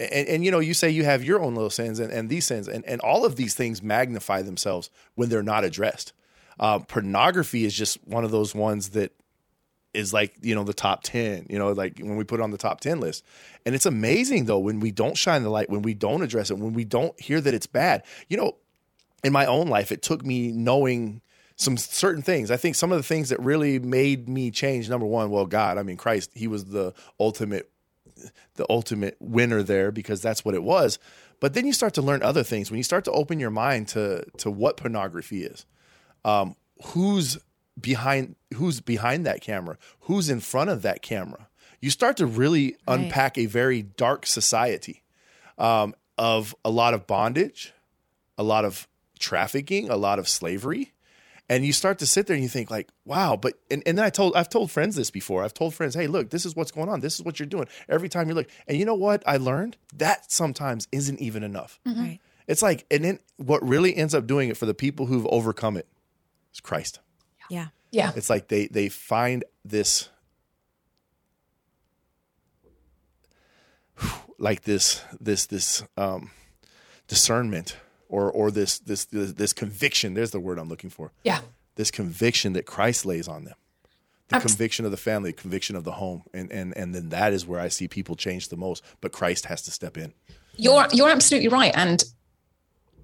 [0.00, 2.46] and, and you know you say you have your own little sins and, and these
[2.46, 6.12] sins and, and all of these things magnify themselves when they're not addressed
[6.58, 9.12] uh, pornography is just one of those ones that
[9.94, 12.50] is like you know the top 10 you know like when we put it on
[12.50, 13.24] the top 10 list.
[13.64, 16.58] And it's amazing though when we don't shine the light when we don't address it
[16.58, 18.02] when we don't hear that it's bad.
[18.28, 18.56] You know
[19.24, 21.20] in my own life it took me knowing
[21.56, 22.50] some certain things.
[22.50, 25.78] I think some of the things that really made me change number one well god
[25.78, 27.72] i mean christ he was the ultimate
[28.54, 30.98] the ultimate winner there because that's what it was.
[31.40, 32.70] But then you start to learn other things.
[32.70, 35.66] When you start to open your mind to to what pornography is,
[36.24, 37.38] um, who's
[37.80, 41.48] behind who's behind that camera, who's in front of that camera.
[41.80, 43.00] You start to really right.
[43.00, 45.02] unpack a very dark society
[45.58, 47.72] um, of a lot of bondage,
[48.38, 48.86] a lot of
[49.18, 50.92] trafficking, a lot of slavery,
[51.48, 54.04] and you start to sit there and you think like wow but and, and then
[54.04, 56.70] i told i've told friends this before i've told friends hey look this is what's
[56.70, 59.22] going on this is what you're doing every time you look and you know what
[59.26, 62.00] i learned that sometimes isn't even enough mm-hmm.
[62.00, 62.20] right.
[62.46, 65.76] it's like and then what really ends up doing it for the people who've overcome
[65.76, 65.86] it
[66.52, 67.00] is christ
[67.52, 68.10] yeah Yeah.
[68.16, 70.08] It's like they they find this
[74.38, 76.30] like this this this um
[77.08, 77.76] discernment
[78.08, 80.14] or or this this this, this conviction.
[80.14, 81.12] There's the word I'm looking for.
[81.24, 81.40] Yeah.
[81.76, 83.54] This conviction that Christ lays on them.
[84.28, 86.22] The Abs- conviction of the family, the conviction of the home.
[86.32, 89.46] And and and then that is where I see people change the most, but Christ
[89.46, 90.12] has to step in.
[90.56, 92.02] You're you're absolutely right, and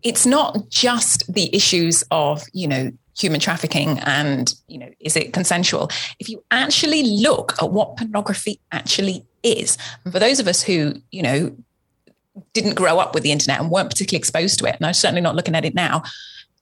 [0.03, 5.33] it's not just the issues of you know human trafficking and you know is it
[5.33, 5.91] consensual.
[6.19, 10.95] If you actually look at what pornography actually is, and for those of us who
[11.11, 11.57] you know
[12.53, 15.21] didn't grow up with the internet and weren't particularly exposed to it, and I'm certainly
[15.21, 16.03] not looking at it now.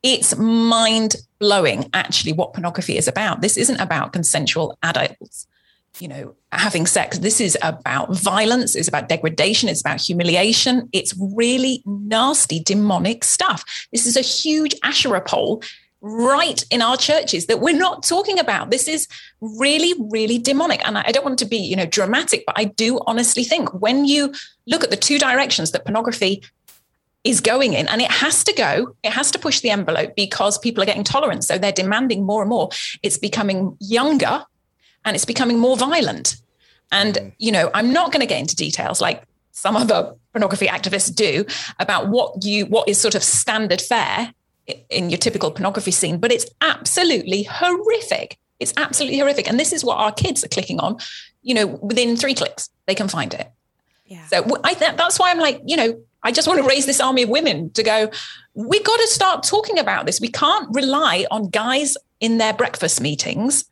[0.03, 3.41] It's mind blowing, actually, what pornography is about.
[3.41, 5.49] This isn't about consensual adults
[6.01, 7.19] you know, having sex.
[7.19, 10.89] This is about violence, it's about degradation, it's about humiliation.
[10.93, 13.65] It's really nasty, demonic stuff.
[13.93, 15.63] This is a huge Asherah pole
[16.01, 18.71] right in our churches that we're not talking about.
[18.71, 19.09] This is
[19.41, 20.87] really, really demonic.
[20.87, 24.05] And I don't want to be, you know, dramatic, but I do honestly think when
[24.05, 24.33] you
[24.67, 26.43] look at the two directions that pornography
[27.25, 30.59] is going in and it has to go it has to push the envelope because
[30.59, 32.69] people are getting tolerant so they're demanding more and more
[33.03, 34.45] it's becoming younger
[35.07, 36.37] and it's becoming more violent.
[36.93, 37.33] And, mm.
[37.39, 41.47] you know, I'm not going to get into details like some other pornography activists do
[41.79, 44.35] about what you what is sort of standard fare
[44.91, 48.39] in your typical pornography scene, but it's absolutely horrific.
[48.61, 49.49] It's absolutely horrific.
[49.49, 50.99] And this is what our kids are clicking on,
[51.43, 53.51] you know, within three clicks, they can find it.
[54.07, 54.27] Yeah.
[54.27, 57.01] So I th- that's why I'm like, you know, I just want to raise this
[57.01, 58.11] army of women to go,
[58.55, 60.21] we got to start talking about this.
[60.21, 63.65] We can't rely on guys in their breakfast meetings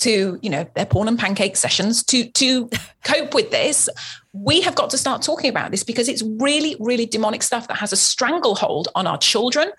[0.00, 2.68] to you know their porn and pancake sessions to to
[3.04, 3.88] cope with this
[4.32, 7.76] we have got to start talking about this because it's really really demonic stuff that
[7.76, 9.70] has a stranglehold on our children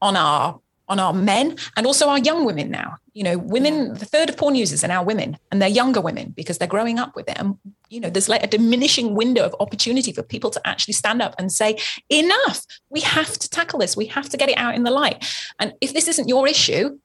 [0.00, 2.96] on our on our men and also our young women now.
[3.12, 6.30] You know women the third of porn users are now women and they're younger women
[6.30, 7.38] because they're growing up with it.
[7.38, 11.20] And you know there's like a diminishing window of opportunity for people to actually stand
[11.20, 12.64] up and say enough!
[12.90, 13.96] We have to tackle this.
[13.96, 15.24] We have to get it out in the light.
[15.58, 16.98] And if this isn't your issue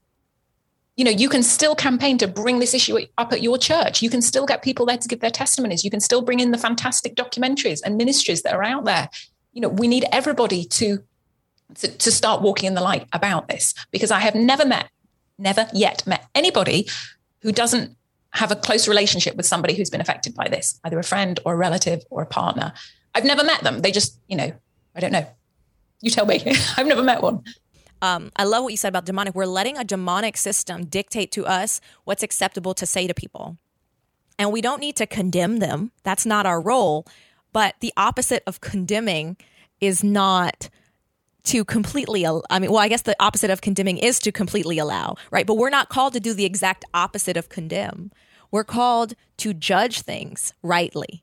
[0.95, 4.01] you know you can still campaign to bring this issue up at your church.
[4.01, 5.84] You can still get people there to give their testimonies.
[5.84, 9.10] You can still bring in the fantastic documentaries and ministries that are out there.
[9.53, 11.03] You know we need everybody to
[11.75, 14.89] to, to start walking in the light about this because i have never met
[15.39, 16.88] never yet met anybody
[17.41, 17.95] who doesn't
[18.32, 21.53] have a close relationship with somebody who's been affected by this either a friend or
[21.53, 22.73] a relative or a partner.
[23.15, 23.82] I've never met them.
[23.82, 24.51] They just you know
[24.95, 25.27] i don't know.
[26.01, 26.43] You tell me.
[26.77, 27.43] I've never met one
[28.03, 29.33] um, I love what you said about demonic.
[29.33, 33.57] We're letting a demonic system dictate to us what's acceptable to say to people.
[34.37, 35.93] And we don't need to condemn them.
[36.03, 37.07] That's not our role.
[37.53, 39.37] But the opposite of condemning
[39.79, 40.69] is not
[41.43, 45.13] to completely i mean well i guess the opposite of condemning is to completely allow
[45.29, 48.11] right but we're not called to do the exact opposite of condemn
[48.49, 51.22] we're called to judge things rightly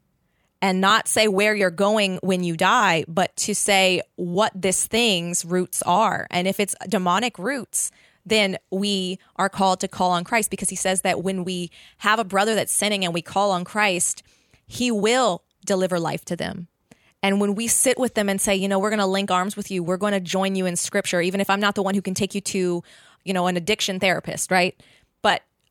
[0.63, 5.45] and not say where you're going when you die, but to say what this thing's
[5.45, 6.27] roots are.
[6.31, 7.91] And if it's demonic roots,
[8.27, 12.19] then we are called to call on Christ because he says that when we have
[12.19, 14.23] a brother that's sinning and we call on Christ,
[14.67, 16.69] he will deliver life to them.
[17.23, 19.57] And when we sit with them and say, you know, we're going to link arms
[19.57, 21.95] with you, we're going to join you in scripture, even if I'm not the one
[21.95, 22.83] who can take you to,
[23.25, 24.81] you know, an addiction therapist, right?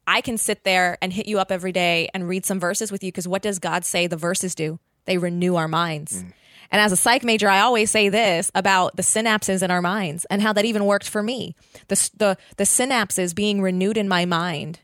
[0.09, 3.03] I can sit there and hit you up every day and read some verses with
[3.03, 4.79] you because what does God say the verses do?
[5.05, 6.23] They renew our minds.
[6.23, 6.33] Mm.
[6.71, 10.25] And as a psych major, I always say this about the synapses in our minds
[10.25, 11.55] and how that even worked for me.
[11.89, 14.79] The, the, the synapses being renewed in my mind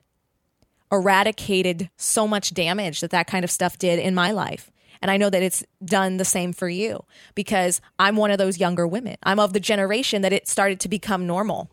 [0.92, 4.72] eradicated so much damage that that kind of stuff did in my life.
[5.02, 8.60] And I know that it's done the same for you because I'm one of those
[8.60, 9.18] younger women.
[9.24, 11.72] I'm of the generation that it started to become normal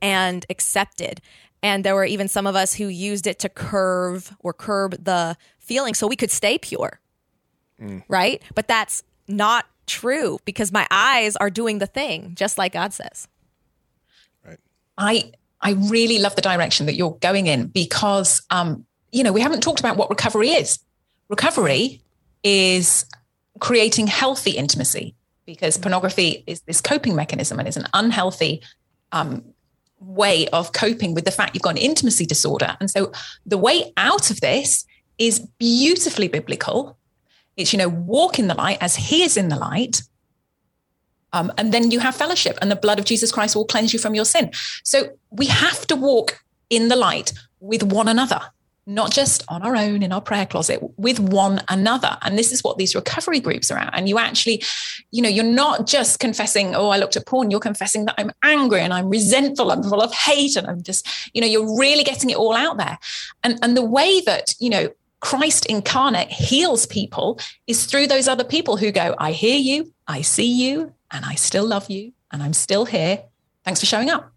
[0.00, 1.20] and accepted.
[1.62, 5.36] And there were even some of us who used it to curve or curb the
[5.58, 7.00] feeling so we could stay pure.
[7.80, 8.04] Mm.
[8.08, 8.42] Right.
[8.54, 13.28] But that's not true because my eyes are doing the thing, just like God says.
[14.44, 14.58] Right.
[14.96, 19.40] I I really love the direction that you're going in because um, you know, we
[19.40, 20.78] haven't talked about what recovery is.
[21.28, 22.00] Recovery
[22.44, 23.04] is
[23.60, 25.14] creating healthy intimacy
[25.46, 28.62] because pornography is this coping mechanism and is an unhealthy
[29.12, 29.42] um,
[30.00, 32.76] way of coping with the fact you've got an intimacy disorder.
[32.80, 33.12] And so
[33.44, 34.84] the way out of this
[35.18, 36.96] is beautifully biblical.
[37.56, 40.02] It's, you know, walk in the light as he is in the light.
[41.32, 43.98] Um, and then you have fellowship, and the blood of Jesus Christ will cleanse you
[43.98, 44.50] from your sin.
[44.82, 48.40] So we have to walk in the light with one another.
[48.88, 52.16] Not just on our own in our prayer closet with one another.
[52.22, 53.90] And this is what these recovery groups are at.
[53.92, 54.62] And you actually
[55.10, 57.50] you know you're not just confessing oh i looked at porn.
[57.50, 61.06] You're confessing that i'm angry and i'm resentful i'm full of hate and i'm just
[61.34, 62.98] you know you're really getting it all out there.
[63.44, 64.88] And and the way that you know
[65.20, 70.22] christ incarnate heals people is through those other people who go i hear you i
[70.22, 73.22] see you and i still love you and i'm still here.
[73.64, 74.32] Thanks for showing up.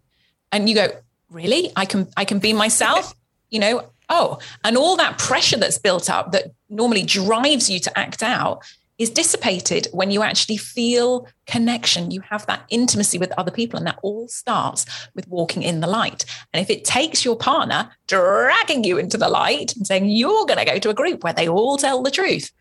[0.50, 0.88] And you go
[1.30, 1.72] really?
[1.74, 3.14] I can i can be myself?
[3.48, 7.98] You know oh, and all that pressure that's built up that normally drives you to
[7.98, 8.62] act out
[8.98, 12.10] is dissipated when you actually feel connection.
[12.10, 15.86] You have that intimacy with other people, and that all starts with walking in the
[15.86, 16.24] light.
[16.52, 20.58] And if it takes your partner dragging you into the light and saying, you're going
[20.58, 22.52] to go to a group where they all tell the truth,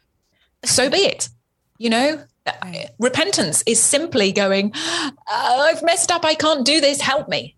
[0.64, 1.30] so be it.
[1.78, 2.24] You know,
[2.98, 6.24] repentance is simply going, oh, I've messed up.
[6.24, 7.02] I can't do this.
[7.02, 7.56] Help me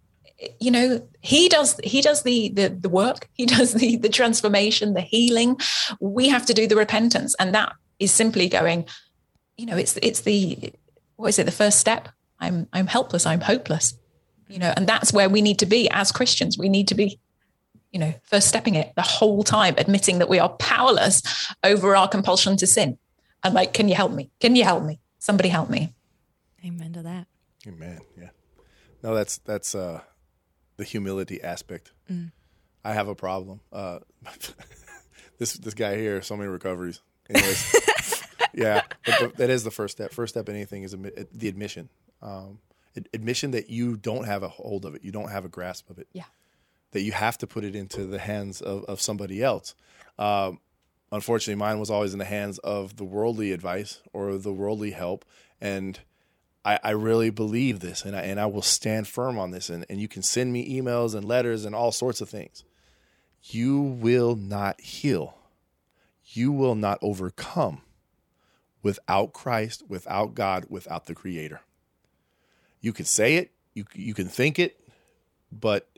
[0.59, 4.93] you know he does he does the, the the work he does the the transformation
[4.93, 5.57] the healing.
[5.99, 8.85] We have to do the repentance and that is simply going
[9.57, 10.73] you know it's it's the
[11.15, 12.09] what is it the first step?
[12.39, 13.97] I'm i'm helpless i'm hopeless
[14.49, 16.57] you know and that's where we need to be as christians.
[16.57, 17.19] We need to be
[17.91, 21.21] you know first stepping it the whole time admitting that we are powerless
[21.63, 22.97] over our compulsion to sin.
[23.43, 24.31] And like can you help me?
[24.39, 24.99] Can you help me?
[25.19, 25.93] Somebody help me.
[26.65, 27.27] Amen to that.
[27.67, 27.99] Amen.
[28.17, 28.29] Yeah.
[29.01, 30.01] No that's that's uh
[30.77, 31.91] the humility aspect.
[32.11, 32.31] Mm.
[32.83, 33.61] I have a problem.
[33.71, 33.99] Uh,
[35.37, 37.01] this this guy here, so many recoveries.
[37.29, 37.73] Anyways,
[38.53, 40.11] yeah, but that is the first step.
[40.11, 41.89] First step in anything is admi- the admission.
[42.21, 42.59] Um,
[43.13, 45.99] admission that you don't have a hold of it, you don't have a grasp of
[45.99, 46.07] it.
[46.13, 46.23] Yeah,
[46.91, 49.75] that you have to put it into the hands of, of somebody else.
[50.19, 50.59] Um,
[51.11, 55.25] unfortunately, mine was always in the hands of the worldly advice or the worldly help,
[55.61, 55.99] and
[56.65, 59.69] I, I really believe this and I, and I will stand firm on this.
[59.69, 62.63] And, and you can send me emails and letters and all sorts of things.
[63.43, 65.37] You will not heal.
[66.25, 67.81] You will not overcome
[68.81, 71.61] without Christ, without God, without the Creator.
[72.79, 74.79] You can say it, you, you can think it,
[75.51, 75.89] but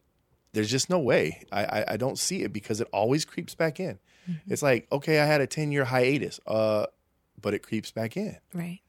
[0.54, 1.44] there's just no way.
[1.52, 4.00] I, I, I don't see it because it always creeps back in.
[4.30, 4.52] Mm-hmm.
[4.52, 6.88] It's like, okay, I had a 10 year hiatus, uh,
[7.40, 8.38] but it creeps back in.
[8.54, 8.80] Right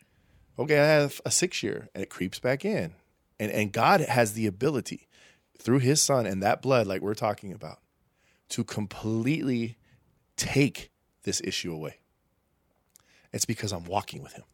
[0.58, 2.94] okay, I have a six year and it creeps back in.
[3.38, 5.08] And, and God has the ability
[5.58, 7.78] through his son and that blood, like we're talking about,
[8.50, 9.76] to completely
[10.36, 10.90] take
[11.24, 11.98] this issue away.
[13.32, 14.44] It's because I'm walking with him.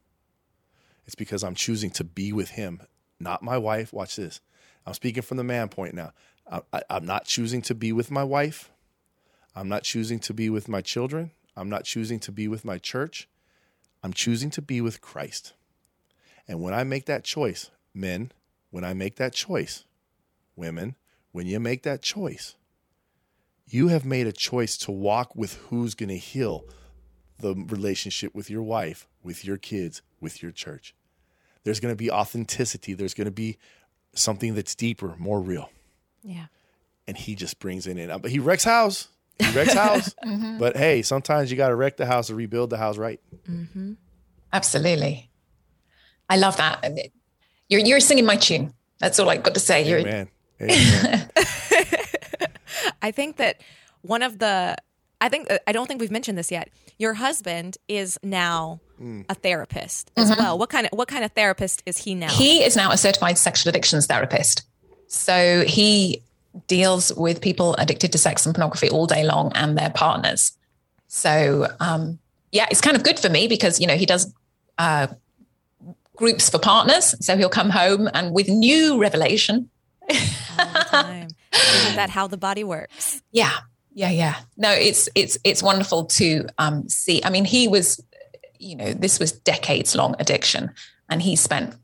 [1.04, 2.80] It's because I'm choosing to be with him,
[3.20, 3.92] not my wife.
[3.92, 4.40] Watch this.
[4.86, 6.12] I'm speaking from the man point now.
[6.50, 8.70] I, am not choosing to be with my wife.
[9.54, 11.30] I'm not choosing to be with my children.
[11.56, 13.28] I'm not choosing to be with my church.
[14.02, 15.52] I'm choosing to be with Christ.
[16.48, 18.32] And when I make that choice, men,
[18.70, 19.84] when I make that choice,
[20.56, 20.96] women,
[21.32, 22.56] when you make that choice,
[23.66, 26.64] you have made a choice to walk with who's going to heal
[27.38, 30.94] the relationship with your wife, with your kids, with your church.
[31.64, 32.94] There's going to be authenticity.
[32.94, 33.58] There's going to be
[34.14, 35.70] something that's deeper, more real.
[36.22, 36.46] Yeah.
[37.06, 38.20] And he just brings it in.
[38.20, 39.08] But he wrecks house.
[39.38, 40.14] He wrecks house.
[40.24, 40.58] mm-hmm.
[40.58, 43.20] But hey, sometimes you got to wreck the house to rebuild the house right.
[43.48, 43.94] Mm-hmm.
[44.52, 45.30] Absolutely.
[46.28, 46.84] I love that.
[47.68, 48.72] You're you're singing my tune.
[48.98, 49.88] That's all I got to say.
[49.88, 50.28] You're Amen.
[50.60, 51.30] Amen.
[53.02, 53.60] I think that
[54.02, 54.76] one of the
[55.20, 56.68] I think uh, I don't think we've mentioned this yet.
[56.98, 59.24] Your husband is now mm.
[59.28, 60.42] a therapist as mm-hmm.
[60.42, 60.58] well.
[60.58, 62.28] What kind of what kind of therapist is he now?
[62.28, 64.62] He is now a certified sexual addictions therapist.
[65.06, 66.22] So he
[66.66, 70.52] deals with people addicted to sex and pornography all day long and their partners.
[71.08, 72.18] So um,
[72.50, 74.32] yeah, it's kind of good for me because you know he does
[74.78, 75.06] uh,
[76.16, 77.14] groups for partners.
[77.24, 79.70] So he'll come home and with new revelation.
[80.08, 81.36] Isn't
[81.96, 83.22] that how the body works?
[83.30, 83.52] Yeah.
[83.94, 84.36] Yeah, yeah.
[84.56, 87.22] No, it's it's it's wonderful to um, see.
[87.22, 88.02] I mean, he was,
[88.58, 90.70] you know, this was decades long addiction,
[91.10, 91.76] and he spent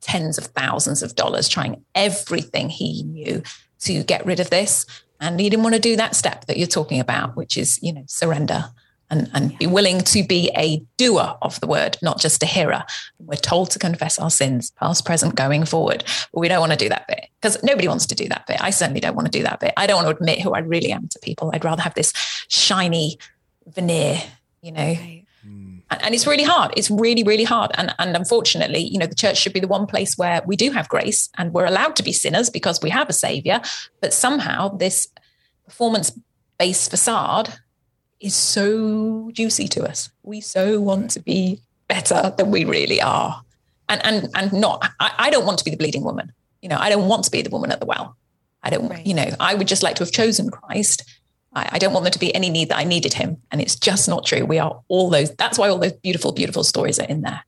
[0.00, 3.42] tens of thousands of dollars trying everything he knew
[3.80, 4.86] to get rid of this,
[5.20, 7.92] and he didn't want to do that step that you're talking about, which is, you
[7.92, 8.64] know, surrender
[9.10, 12.84] and, and be willing to be a doer of the word, not just a hearer.
[13.18, 16.04] We're told to confess our sins, past, present, going forward.
[16.32, 18.62] But we don't want to do that bit because nobody wants to do that bit.
[18.62, 19.74] I certainly don't want to do that bit.
[19.76, 21.50] I don't want to admit who I really am to people.
[21.52, 22.12] I'd rather have this
[22.48, 23.18] shiny
[23.66, 24.20] veneer,
[24.62, 24.80] you know.
[24.80, 25.24] Right.
[25.90, 26.72] And, it's really hard.
[26.76, 27.72] It's really, really hard.
[27.74, 30.70] And, and unfortunately, you know, the church should be the one place where we do
[30.70, 33.60] have grace and we're allowed to be sinners because we have a savior.
[34.00, 35.08] But somehow this
[35.64, 36.12] performance
[36.58, 37.58] based facade
[38.20, 40.10] is so juicy to us.
[40.22, 43.42] We so want to be better than we really are.
[43.88, 46.32] And and and not I, I don't want to be the bleeding woman.
[46.62, 48.16] You know, I don't want to be the woman at the well.
[48.62, 49.06] I don't, right.
[49.06, 51.02] you know, I would just like to have chosen Christ
[51.52, 53.38] I, I don't want there to be any need that I needed him.
[53.50, 54.44] And it's just not true.
[54.44, 55.34] We are all those.
[55.34, 57.42] That's why all those beautiful, beautiful stories are in there.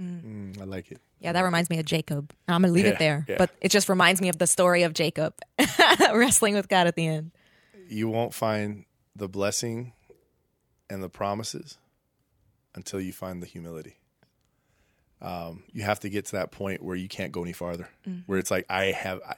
[0.00, 1.00] Mm, I like it.
[1.20, 2.34] Yeah, that reminds me of Jacob.
[2.48, 3.36] I'm gonna leave Yeah, it there, yeah.
[3.38, 5.34] but it just reminds me of the story of Jacob
[6.12, 7.30] wrestling with God at the end.
[7.88, 8.84] You won't find
[9.16, 9.92] the blessing
[10.90, 11.78] and the promises
[12.74, 13.96] until you find the humility.
[15.22, 17.88] Um, you have to get to that point where you can't go any farther,
[18.26, 19.20] where it's like I have.
[19.26, 19.34] I,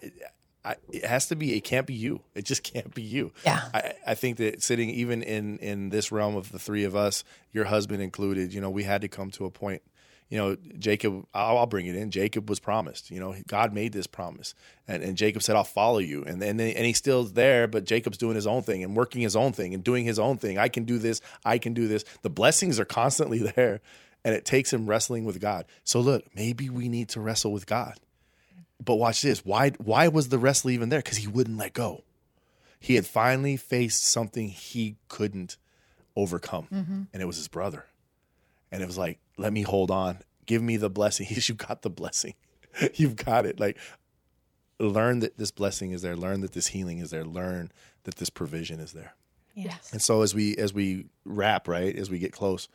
[0.65, 1.57] I, it has to be.
[1.57, 2.23] It can't be you.
[2.35, 3.33] It just can't be you.
[3.45, 3.61] Yeah.
[3.73, 7.23] I, I think that sitting even in in this realm of the three of us,
[7.53, 9.83] your husband included, you know, we had to come to a point.
[10.29, 12.11] You know, Jacob, I'll, I'll bring it in.
[12.11, 13.11] Jacob was promised.
[13.13, 14.55] You know, God made this promise,
[14.89, 18.19] and, and Jacob said, "I'll follow you." And then and he's still there, but Jacob's
[18.19, 20.59] doing his own thing and working his own thing and doing his own thing.
[20.59, 21.21] I can do this.
[21.45, 22.05] I can do this.
[22.23, 23.81] The blessings are constantly there,
[24.25, 25.65] and it takes him wrestling with God.
[25.85, 28.01] So look, maybe we need to wrestle with God.
[28.85, 29.45] But watch this.
[29.45, 31.01] Why why was the wrestle even there?
[31.01, 32.03] Because he wouldn't let go.
[32.81, 35.57] He had finally faced something he couldn't
[36.17, 36.67] overcome.
[36.73, 37.03] Mm-hmm.
[37.13, 37.85] And it was his brother.
[38.73, 40.21] And it was like, let me hold on.
[40.47, 41.27] Give me the blessing.
[41.31, 42.35] You've got the blessing.
[42.95, 43.61] You've got it.
[43.61, 43.79] Like
[44.79, 46.17] learn that this blessing is there.
[46.17, 47.25] Learn that this healing is there.
[47.25, 47.73] Learn
[48.05, 49.15] that this provision is there.
[49.55, 49.91] Yes.
[49.93, 52.69] And so as we as we wrap, right, as we get close,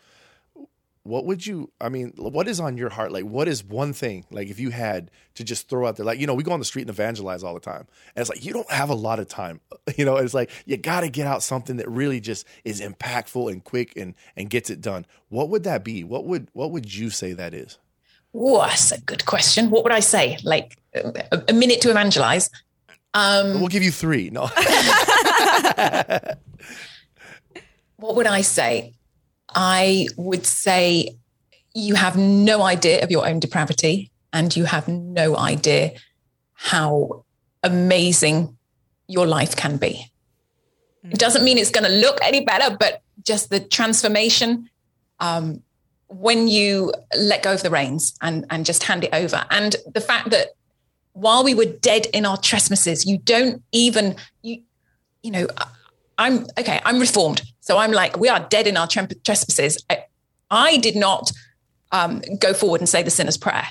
[1.03, 3.11] what would you I mean, what is on your heart?
[3.11, 6.19] Like what is one thing like if you had to just throw out there like,
[6.19, 7.87] you know, we go on the street and evangelize all the time.
[8.15, 9.59] And it's like you don't have a lot of time.
[9.97, 13.51] You know, it's like you got to get out something that really just is impactful
[13.51, 15.05] and quick and and gets it done.
[15.29, 16.03] What would that be?
[16.03, 17.77] What would what would you say that is?
[18.33, 19.69] Oh, that's a good question.
[19.69, 20.37] What would I say?
[20.43, 22.49] Like a, a minute to evangelize.
[23.13, 24.29] Um, We'll give you 3.
[24.29, 24.41] No.
[27.97, 28.93] what would I say?
[29.53, 31.17] I would say
[31.73, 35.93] you have no idea of your own depravity and you have no idea
[36.53, 37.25] how
[37.63, 38.57] amazing
[39.07, 40.11] your life can be.
[41.03, 44.69] It doesn't mean it's going to look any better, but just the transformation
[45.19, 45.63] um,
[46.07, 49.45] when you let go of the reins and, and just hand it over.
[49.49, 50.49] And the fact that
[51.13, 54.61] while we were dead in our trespasses, you don't even, you,
[55.23, 55.47] you know,
[56.18, 57.41] I'm okay, I'm reformed.
[57.62, 59.84] So I'm like, we are dead in our trespasses.
[59.89, 60.05] I,
[60.49, 61.32] I did not
[61.91, 63.68] um, go forward and say the sinner's prayer.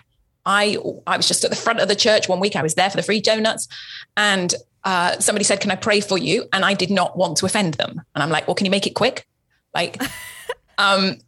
[0.47, 2.57] I I was just at the front of the church one week.
[2.57, 3.69] I was there for the free donuts,
[4.17, 7.47] and uh, somebody said, "Can I pray for you?" And I did not want to
[7.47, 8.01] offend them.
[8.15, 9.27] And I'm like, "Well, can you make it quick?"
[9.75, 10.01] Like,
[10.79, 11.19] um,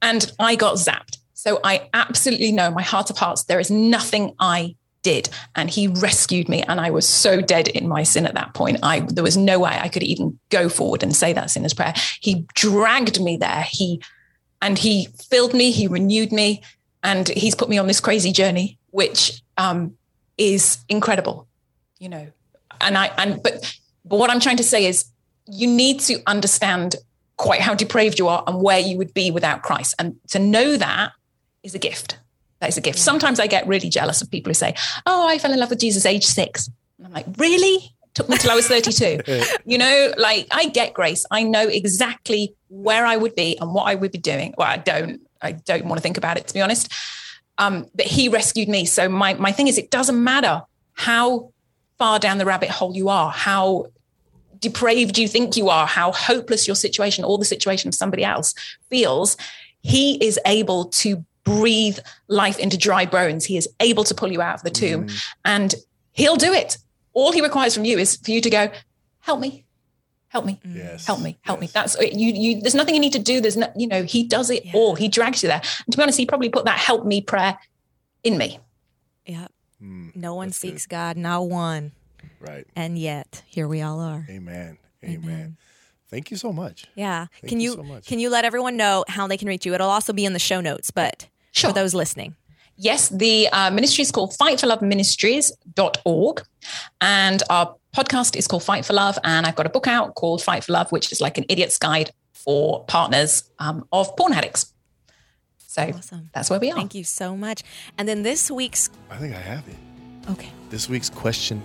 [0.00, 1.18] and I got zapped.
[1.34, 5.88] So I absolutely know, my heart of hearts, there is nothing I did, and He
[5.88, 6.62] rescued me.
[6.62, 8.78] And I was so dead in my sin at that point.
[8.82, 11.94] I there was no way I could even go forward and say that sinner's prayer.
[12.20, 13.66] He dragged me there.
[13.68, 14.02] He
[14.60, 15.70] and He filled me.
[15.70, 16.62] He renewed me
[17.02, 19.96] and he's put me on this crazy journey which um,
[20.38, 21.46] is incredible
[21.98, 22.26] you know
[22.80, 25.06] and i and but but what i'm trying to say is
[25.46, 26.96] you need to understand
[27.36, 30.76] quite how depraved you are and where you would be without christ and to know
[30.76, 31.12] that
[31.62, 32.18] is a gift
[32.62, 35.36] that is a gift sometimes i get really jealous of people who say oh i
[35.36, 38.54] fell in love with jesus age six and i'm like really took me till i
[38.54, 39.20] was 32
[39.66, 43.84] you know like i get grace i know exactly where i would be and what
[43.84, 46.54] i would be doing well i don't I don't want to think about it to
[46.54, 46.92] be honest.
[47.58, 48.84] Um, but he rescued me.
[48.86, 50.62] So my my thing is, it doesn't matter
[50.94, 51.52] how
[51.98, 53.86] far down the rabbit hole you are, how
[54.58, 58.54] depraved you think you are, how hopeless your situation or the situation of somebody else
[58.88, 59.36] feels.
[59.82, 63.44] He is able to breathe life into dry bones.
[63.44, 65.22] He is able to pull you out of the tomb, Mm.
[65.44, 65.74] and
[66.12, 66.78] he'll do it.
[67.14, 68.70] All he requires from you is for you to go,
[69.20, 69.64] help me,
[70.28, 71.06] help me Yes.
[71.06, 71.94] help me help me Yes.
[71.94, 74.48] that's you you there's nothing you need to do there's no you know he does
[74.48, 74.72] it Yeah.
[74.74, 77.20] all he drags you there and to be honest he probably put that help me
[77.20, 77.58] prayer
[78.22, 78.58] in me
[79.26, 79.48] Yeah.
[79.82, 80.68] Mm, No one That's good.
[80.70, 81.92] seeks God, not one.
[82.40, 82.66] right.
[82.74, 84.26] And yet, here we all are.
[84.30, 84.78] Amen.
[85.04, 85.20] Amen.
[85.22, 85.56] Amen.
[86.08, 86.86] Thank you so much.
[86.94, 87.26] Yeah.
[87.40, 88.06] Thank can you you, so much.
[88.06, 89.74] can you let everyone know how they can reach you?
[89.74, 91.70] It'll also be in the show notes, but Sure.
[91.70, 92.34] for those listening.
[92.76, 96.42] yes the uh, ministry is called fightforloveministries.org
[97.00, 100.42] and our podcast is called fight for love and i've got a book out called
[100.42, 104.72] fight for love which is like an idiot's guide for partners um, of porn addicts
[105.58, 106.30] so Awesome.
[106.34, 107.62] that's where we are Thank you so much.
[107.96, 109.76] And then this week's I think I have it.
[110.30, 110.50] okay.
[110.68, 111.62] This week's question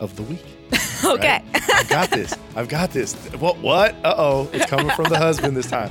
[0.00, 0.44] of the week.
[1.04, 1.42] Okay.
[1.54, 1.70] Right?
[1.74, 2.34] I've got this.
[2.56, 3.14] I've got this.
[3.38, 3.56] What?
[3.58, 3.94] What?
[4.04, 4.48] Uh oh.
[4.52, 5.90] It's coming from the husband this time.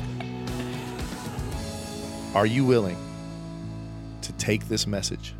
[2.35, 3.01] Are you willing to
[4.39, 5.35] take this message.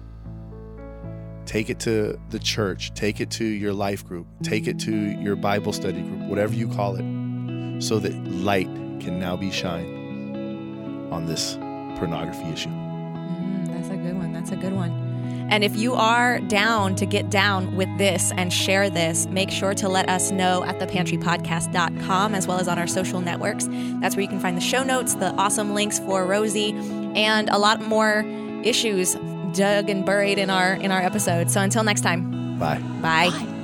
[1.45, 5.35] Take it to the church, take it to your life group, take it to your
[5.35, 8.67] Bible study group, whatever you call it, so that light
[8.99, 11.55] can now be shined on this
[11.97, 12.69] pornography issue.
[12.69, 14.31] Mm, that's a good one.
[14.31, 15.09] That's a good one.
[15.49, 19.73] And if you are down to get down with this and share this, make sure
[19.73, 23.67] to let us know at thepantrypodcast.com as well as on our social networks.
[23.99, 26.73] That's where you can find the show notes, the awesome links for Rosie,
[27.15, 28.23] and a lot more
[28.63, 29.15] issues
[29.53, 31.51] dug and buried in our in our episode.
[31.51, 32.57] So until next time.
[32.59, 32.79] Bye.
[33.01, 33.29] Bye.
[33.29, 33.55] Bye.